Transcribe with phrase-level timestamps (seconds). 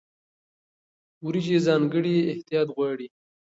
[1.25, 3.07] وریجې ځانګړی احتیاط غواړي.